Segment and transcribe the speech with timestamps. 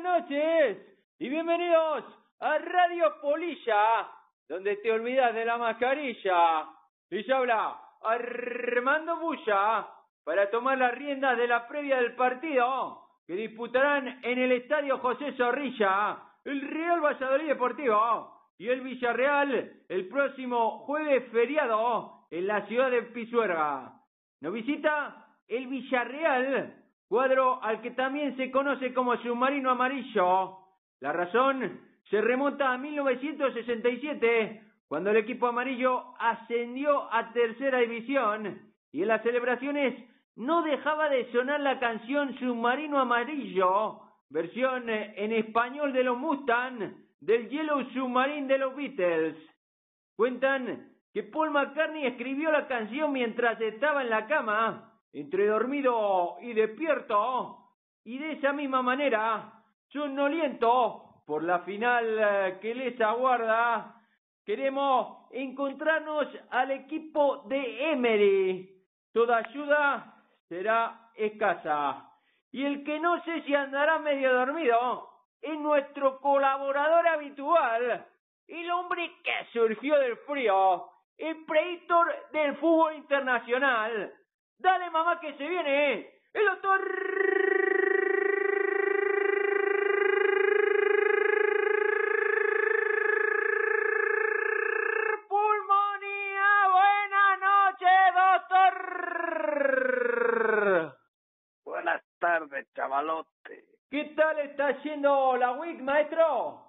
[0.00, 0.78] buenas noches
[1.18, 2.04] y bienvenidos
[2.38, 4.08] a Radio Polilla,
[4.48, 6.66] donde te olvidas de la mascarilla.
[7.10, 9.88] Y ya habla Armando Bulla
[10.22, 15.32] para tomar las riendas de la previa del partido que disputarán en el Estadio José
[15.32, 22.90] Zorrilla el Real Valladolid Deportivo y el Villarreal el próximo jueves feriado en la ciudad
[22.90, 23.94] de Pisuerga.
[24.42, 30.58] Nos visita el Villarreal, cuadro al que también se conoce como submarino amarillo.
[31.00, 38.60] La razón se remonta a 1967, cuando el equipo amarillo ascendió a tercera división
[38.92, 39.94] y en las celebraciones
[40.36, 44.00] no dejaba de sonar la canción Submarino Amarillo,
[44.30, 49.36] versión en español de los Mustang del Yellow Submarine de los Beatles.
[50.16, 56.52] Cuentan que Paul McCartney escribió la canción mientras estaba en la cama, entre dormido y
[56.52, 57.58] despierto,
[58.04, 59.52] y de esa misma manera,
[59.88, 63.94] sonoliento por la final eh, que les aguarda,
[64.44, 68.82] queremos encontrarnos al equipo de Emery.
[69.12, 70.14] Toda ayuda
[70.48, 72.10] será escasa.
[72.50, 75.08] Y el que no sé si andará medio dormido
[75.42, 78.06] es nuestro colaborador habitual,
[78.46, 80.86] el hombre que surgió del frío,
[81.18, 84.14] el predictor del fútbol internacional.
[84.58, 86.80] Dale mamá que se viene, el doctor
[95.28, 96.50] Pulmonía.
[96.72, 98.74] Buenas noches, doctor.
[101.64, 103.64] Buenas tardes, chavalote.
[103.88, 106.64] ¿Qué tal está yendo la WIC, maestro?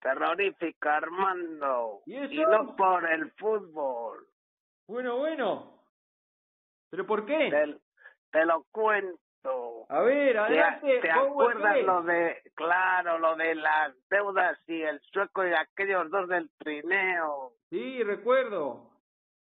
[0.00, 2.02] Terrorífica, Armando.
[2.04, 2.50] ¿Y eso?
[2.50, 4.26] no por el fútbol.
[4.86, 5.72] Bueno, bueno.
[6.94, 7.50] ¿Pero por qué?
[7.50, 7.76] Te,
[8.30, 9.18] te lo cuento.
[9.88, 11.00] A ver, ¿Te, adelante.
[11.00, 16.08] te Power acuerdas lo de, claro, lo de las deudas y el sueco y aquellos
[16.10, 17.50] dos del trineo?
[17.68, 18.90] Sí, recuerdo.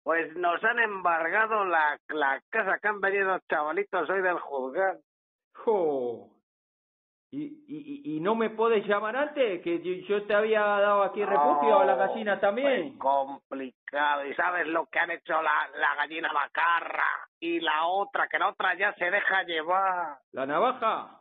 [0.04, 5.00] Pues nos han embargado la, la casa que han venido chavalitos hoy del juzgado.
[5.54, 6.28] Jo.
[7.32, 9.62] ¿Y, y, y- no me puedes llamar antes?
[9.62, 12.88] Que yo, te había dado aquí refugio a la gallina también.
[12.90, 14.24] Pues complicado.
[14.26, 17.28] ¿Y sabes lo que han hecho la, la gallina macarra?
[17.40, 20.18] Y la otra, que la otra ya se deja llevar.
[20.32, 21.18] ¿La navaja?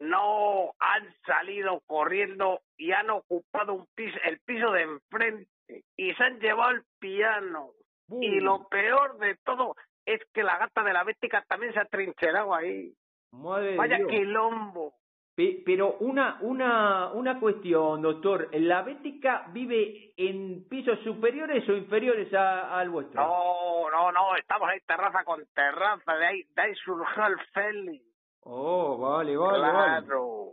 [0.00, 5.48] No, han salido corriendo y han ocupado un piso, el piso de enfrente.
[5.96, 7.70] Y se han llevado el piano.
[8.06, 8.22] Bum.
[8.22, 9.74] Y lo peor de todo
[10.04, 12.92] es que la gata de la Bética también se ha trincherado ahí.
[13.32, 14.10] Madre Vaya Dios.
[14.10, 14.94] quilombo.
[15.34, 18.48] Pe- Pero una, una, una cuestión, doctor.
[18.52, 23.20] ¿La bética vive en pisos superiores o inferiores a- al vuestro?
[23.20, 28.02] No, no, no, estamos ahí terraza con terraza, de ahí, de ahí surgió el Feli.
[28.42, 29.72] Oh, vale, vale, vale.
[30.06, 30.52] claro.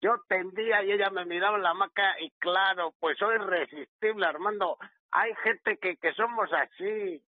[0.00, 4.76] Yo tendía y ella me miraba en la hamaca y claro, pues soy irresistible, Armando.
[5.12, 7.22] Hay gente que, que somos así.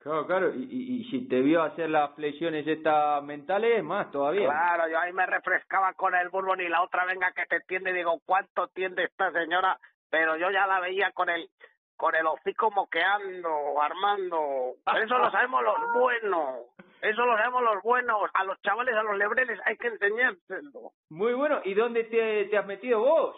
[0.00, 0.54] Claro, claro.
[0.54, 4.46] Y, y, y si te vio hacer las flexiones estas mentales, más todavía.
[4.48, 7.92] Claro, yo ahí me refrescaba con el bourbon y la otra venga que te tiende,
[7.92, 9.78] digo, ¿cuánto tiende esta señora?
[10.10, 11.48] Pero yo ya la veía con el
[11.96, 14.72] con el hocico moqueando, Armando.
[15.04, 16.60] Eso lo sabemos los buenos.
[17.02, 18.30] Eso lo sabemos los buenos.
[18.32, 20.92] A los chavales, a los lebreles hay que enseñárselo.
[21.10, 21.60] Muy bueno.
[21.62, 23.36] ¿Y dónde te, te has metido vos?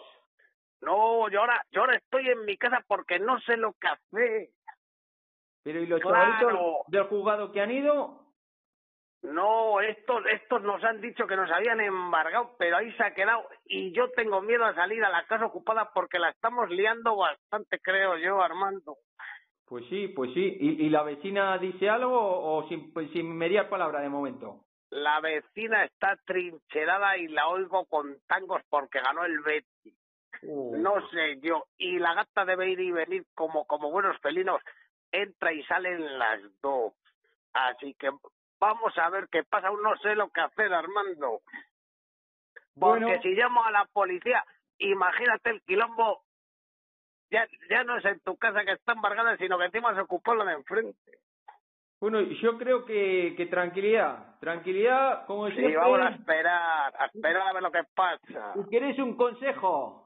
[0.79, 4.47] No, yo ahora, yo ahora estoy en mi casa porque no sé lo que hacer.
[5.63, 6.17] Pero ¿y los Claro.
[6.17, 8.19] chavalitos del juzgado que han ido?
[9.21, 13.47] No, estos, estos nos han dicho que nos habían embargado, pero ahí se ha quedado.
[13.65, 17.79] Y yo tengo miedo a salir a la casa ocupada porque la estamos liando bastante,
[17.79, 18.97] creo yo, Armando.
[19.65, 20.57] Pues sí, pues sí.
[20.59, 24.65] ¿Y, y la vecina dice algo o sin, pues sin mediar palabra de momento?
[24.89, 29.95] La vecina está trincherada y la oigo con tangos porque ganó el Betty.
[30.43, 31.63] No sé yo.
[31.77, 34.61] Y la gata debe ir y venir como, como buenos felinos.
[35.13, 36.93] Entra y salen las dos.
[37.53, 38.09] Así que
[38.59, 39.67] vamos a ver qué pasa.
[39.67, 41.39] Aún no sé lo que hacer, Armando.
[42.77, 43.21] Porque Bueno.
[43.21, 44.43] si llamo a la policía,
[44.79, 46.23] imagínate el quilombo.
[47.29, 50.33] Ya, ya no es en tu casa que está embargada, sino que encima se ocupó
[50.35, 51.19] la de enfrente.
[51.99, 54.37] Bueno, yo creo que, que tranquilidad.
[54.39, 55.77] Tranquilidad, como Sí, siempre.
[55.77, 58.53] vamos a esperar, a esperar a ver lo que pasa.
[58.55, 59.99] Si querés un consejo,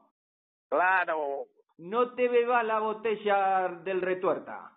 [0.70, 1.46] Claro,
[1.78, 4.70] no te bebas la botella del retuerta.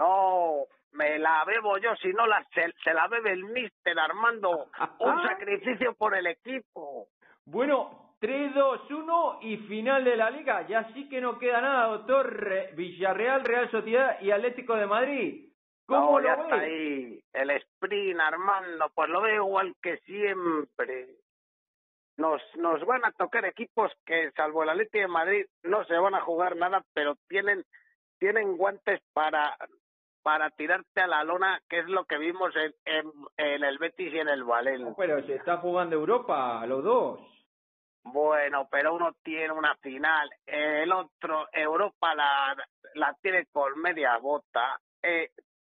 [0.00, 4.68] No, me la bebo yo, si no la, se, se la bebe el mister Armando.
[4.98, 7.06] Un sacrificio por el equipo.
[7.44, 10.66] Bueno, 3, 2, 1 y final de la liga.
[10.66, 12.32] Ya sí que no queda nada, doctor.
[12.32, 15.46] Re- Villarreal, Real Sociedad y Atlético de Madrid.
[15.86, 17.20] ¿Cómo No, ya lo está ahí.
[17.32, 21.08] El sprint, Armando, pues lo veo igual que siempre.
[22.16, 26.14] nos, nos van a tocar equipos que, salvo el Atleti de Madrid, no se van
[26.14, 27.64] a jugar nada, pero tienen,
[28.18, 29.56] tienen guantes para,
[30.22, 34.12] para tirarte a la lona, que es lo que vimos en, en, en el Betis
[34.12, 34.94] y en el Valencia.
[34.96, 37.20] pero se está jugando Europa, los dos.
[38.02, 42.56] Bueno, pero uno tiene una final, el otro, Europa la,
[42.94, 44.80] la tiene con media bota.
[45.02, 45.30] Eh,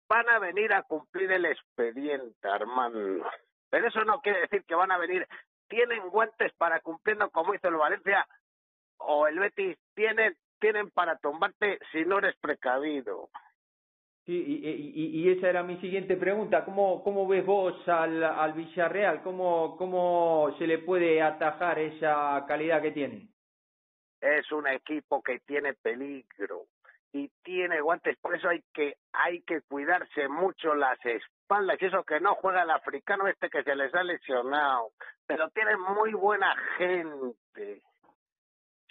[0.07, 3.29] van a venir a cumplir el expediente, Armando.
[3.69, 5.27] Pero eso no quiere decir que van a venir,
[5.67, 8.27] tienen guantes para cumpliendo como hizo el Valencia
[8.97, 13.29] o el Betis, tienen, tienen para tumbarte si no eres precavido.
[14.25, 16.65] Sí, y, y, y esa era mi siguiente pregunta.
[16.65, 19.21] ¿Cómo, cómo ves vos al, al Villarreal?
[19.21, 23.27] ¿Cómo, ¿Cómo se le puede atajar esa calidad que tiene?
[24.21, 26.63] Es un equipo que tiene peligro
[27.13, 32.03] y tiene guantes, por eso hay que hay que cuidarse mucho las espaldas, y eso
[32.03, 34.89] que no juega el africano este que se les ha lesionado,
[35.25, 37.81] pero tiene muy buena gente.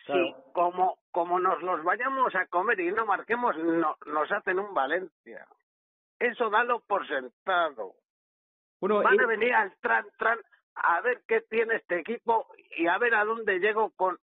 [0.07, 4.75] Sí, como, como nos los vayamos a comer y no marquemos, no, nos hacen un
[4.75, 5.47] Valencia.
[6.19, 7.95] Eso dalo por sentado.
[8.81, 10.39] Van a venir al tran, tran
[10.75, 14.19] a ver qué tiene este equipo y a ver a dónde llego con,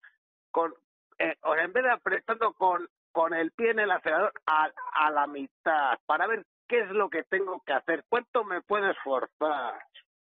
[0.50, 0.74] con
[1.18, 5.10] eh, o en vez de apretando con, con el pie en el acelerador a, a
[5.10, 9.80] la mitad, para ver qué es lo que tengo que hacer, cuánto me puedo esforzar.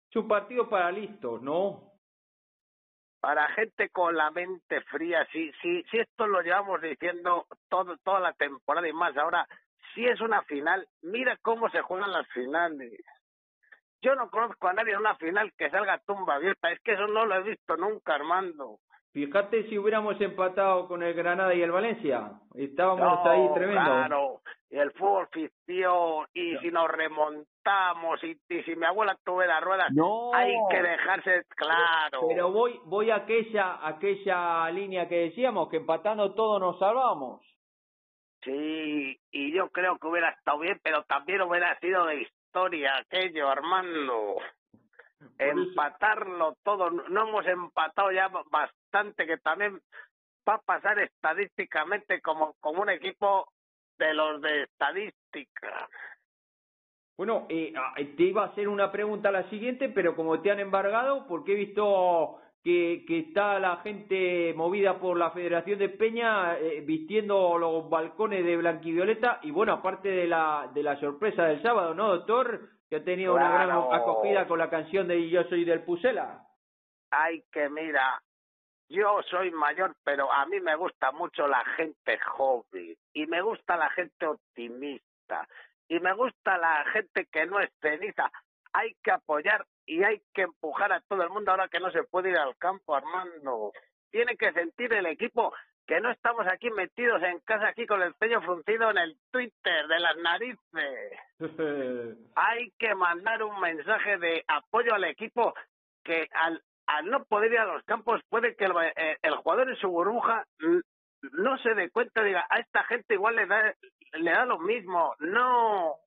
[0.10, 1.91] Es un partido para listos, ¿no?
[3.22, 8.20] Para gente con la mente fría, si, si, si esto lo llevamos diciendo todo, toda
[8.20, 9.48] la temporada y más, ahora,
[9.94, 13.00] si es una final, mira cómo se juegan las finales.
[14.02, 17.08] Yo no conozco a nadie en una final que salga tumba abierta, es que eso
[17.08, 18.80] no lo he visto nunca, Armando.
[19.14, 22.32] Fíjate si hubiéramos empatado con el Granada y el Valencia.
[22.56, 23.82] Estábamos ahí tremendo.
[23.82, 29.92] Claro, y el fútbol ficción, y si nos remontamos, y, si mi abuela tuviera ruedas,
[29.92, 30.34] no.
[30.34, 32.22] hay que dejarse claro.
[32.30, 37.42] Pero, voy voy a aquella, aquella línea que decíamos, que empatando todo nos salvamos.
[38.44, 42.16] Sí, y yo creo que hubiera estado bien, pero también hubiera sido de
[42.52, 44.36] historia aquello, Armando
[45.38, 46.90] empatarlo todo.
[46.90, 49.80] No hemos empatado ya bastante, que también
[50.48, 53.48] va a pasar estadísticamente como, como un equipo
[53.98, 55.88] de los de estadística.
[57.18, 60.52] Bueno, eh, ah, te iba a hacer una pregunta a la siguiente, pero como te
[60.52, 65.90] han embargado, porque he visto que, que está la gente movida por la Federación de
[65.90, 71.46] Peña eh, vistiendo los balcones de blanquivioleta y bueno, aparte de la, de la sorpresa
[71.46, 72.70] del sábado, ¿no, doctor?
[72.92, 76.46] que ha tenido una gran acogida con la canción de Yo soy del Pusela.
[77.10, 78.22] Ay, que mira,
[78.90, 83.78] yo soy mayor, pero a mí me gusta mucho la gente joven y me gusta
[83.78, 85.48] la gente optimista
[85.88, 88.30] y me gusta la gente que no es ceniza.
[88.74, 92.04] Hay que apoyar y hay que empujar a todo el mundo ahora que no se
[92.04, 93.74] puede ir al campo, Armando.
[94.10, 95.54] Tiene que sentir el equipo
[95.86, 99.88] que no estamos aquí metidos en casa aquí con el ceño fruncido en el Twitter
[99.90, 101.20] de las narices.
[102.36, 105.54] Hay que mandar un mensaje de apoyo al equipo
[106.06, 109.70] que al, al no poder ir a los campos puede que el, eh, el jugador
[109.70, 110.46] en su burbuja
[111.34, 113.76] no se dé cuenta, diga, a esta gente igual le da,
[114.14, 115.16] le da lo mismo.
[115.20, 115.98] No.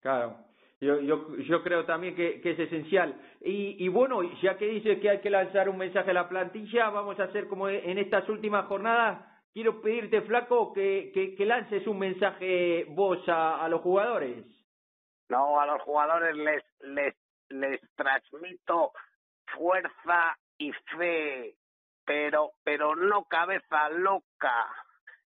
[0.00, 0.53] Claro.
[0.80, 3.14] Yo, yo, yo creo también que, que es esencial.
[3.40, 6.90] Y, y bueno, ya que dices que hay que lanzar un mensaje a la plantilla,
[6.90, 9.24] vamos a hacer como en estas últimas jornadas.
[9.52, 14.44] Quiero pedirte, Flaco, que, que, que lances un mensaje vos a, a los jugadores.
[15.28, 17.14] No, a los jugadores les, les,
[17.48, 18.92] les transmito
[19.56, 21.54] fuerza y fe,
[22.04, 24.66] pero, pero no cabeza loca.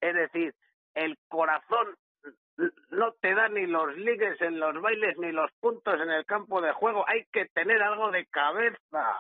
[0.02, 0.54] Es decir,
[0.96, 1.96] el corazón
[2.92, 6.62] no te da ni los ligues en los bailes ni los puntos en el campo
[6.62, 7.06] de juego.
[7.08, 9.20] Hay que tener algo de cabeza.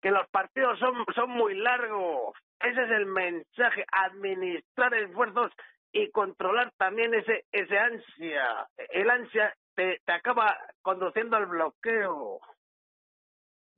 [0.00, 2.36] Que los partidos son, son muy largos.
[2.60, 3.84] Ese es el mensaje.
[3.90, 5.50] Administrar esfuerzos
[5.92, 8.68] y controlar también ese, ese ansia.
[8.90, 12.40] El ansia te, te acaba conduciendo al bloqueo.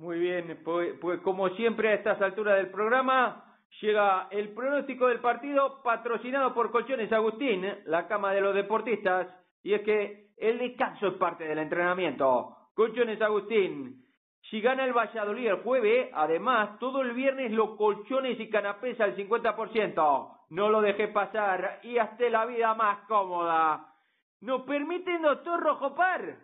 [0.01, 3.48] Muy bien, pues, pues como siempre a estas alturas del programa,
[3.81, 9.29] llega el pronóstico del partido patrocinado por Colchones Agustín, la cama de los deportistas,
[9.63, 12.57] y es que el descanso es parte del entrenamiento.
[12.75, 14.05] Colchones Agustín,
[14.51, 19.17] si gana el Valladolid el jueves, además, todo el viernes los colchones y canapés al
[19.17, 20.35] 50%.
[20.51, 23.95] No lo deje pasar y hazte la vida más cómoda.
[24.41, 26.37] ¿Nos permiten, doctor Rojopar?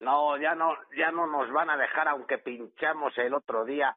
[0.00, 3.96] No, ya no, ya no nos van a dejar aunque pinchamos el otro día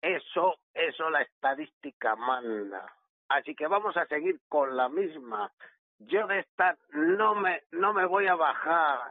[0.00, 2.86] eso, eso la estadística manda.
[3.28, 5.52] Así que vamos a seguir con la misma.
[5.98, 9.10] Yo de esta no me, no me voy a bajar.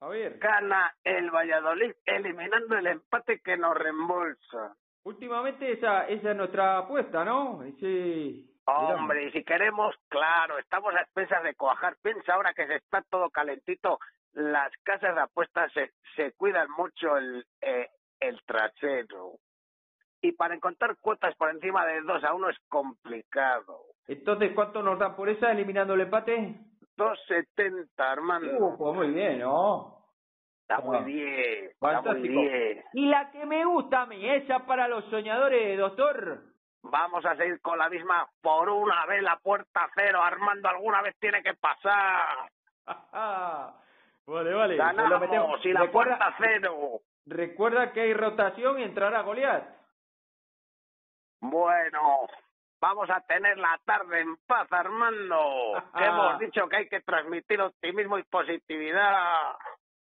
[0.00, 0.38] A ver.
[0.38, 4.74] Gana el Valladolid eliminando el empate que nos reembolsa.
[5.04, 7.62] Últimamente esa, esa es nuestra apuesta, ¿no?
[7.62, 11.96] Ese, Hombre, y si queremos, claro, estamos a expensas de cuajar.
[12.02, 13.98] Piensa ahora que se está todo calentito,
[14.34, 17.88] las casas de apuestas se, se cuidan mucho el, eh,
[18.20, 19.38] el trasero.
[20.20, 23.82] Y para encontrar cuotas por encima de dos a uno es complicado.
[24.06, 26.58] Entonces, ¿cuánto nos da por esa eliminando el empate?
[26.96, 28.46] 2.70, hermano.
[28.58, 29.98] Uh, pues muy bien, ¿no?
[30.62, 32.84] Está muy bien, está muy bien.
[32.92, 36.42] Y la que me gusta a mí, esa para los soñadores, doctor.
[36.82, 40.22] Vamos a seguir con la misma por una vez la puerta cero.
[40.22, 42.50] Armando alguna vez tiene que pasar.
[44.26, 44.76] vale, vale.
[44.76, 47.00] pues Ganamos y la recuerda, puerta cero.
[47.26, 49.64] recuerda que hay rotación y entrará Goliat.
[51.40, 52.26] Bueno,
[52.80, 55.82] vamos a tener la tarde en paz, Armando.
[55.94, 59.56] Hemos dicho que hay que transmitir optimismo y positividad.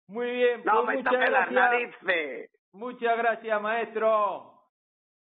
[0.07, 2.51] Muy bien, No pues me muchas toques las narices.
[2.73, 4.53] Muchas gracias, maestro.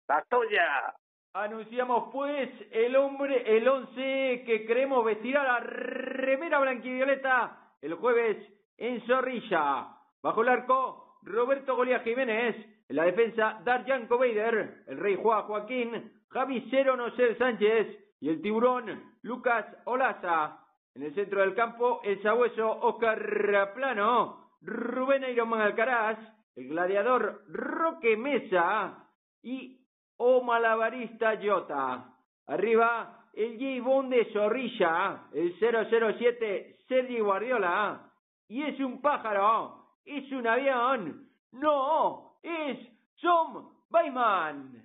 [0.07, 0.93] La tuya.
[1.33, 8.37] Anunciamos pues el hombre, el once que creemos vestirá la remera blanquivioleta el jueves
[8.77, 9.87] en Zorrilla.
[10.21, 12.55] Bajo el arco, Roberto Golía Jiménez.
[12.89, 17.87] En la defensa, Darjan Bader, el rey Juan Joaquín, Javi Cero Nosel Sánchez
[18.21, 20.59] y el tiburón Lucas Olaza.
[20.95, 26.17] En el centro del campo, el sabueso Oscar Plano, Rubén Ironman Alcaraz,
[26.55, 29.05] el gladiador Roque Mesa
[29.43, 29.85] y
[30.17, 32.13] o malabarista Jota.
[32.47, 38.11] Arriba, el J-Bond de Zorrilla, el 007 Sergi Guardiola.
[38.47, 42.77] Y es un pájaro, es un avión, no, es
[43.21, 44.83] Tom Bayman.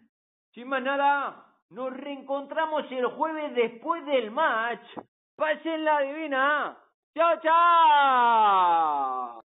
[0.52, 4.84] Sin más nada, nos reencontramos el jueves después del match.
[5.36, 6.78] Pasen la divina.
[7.14, 9.41] ¡Chao, chao!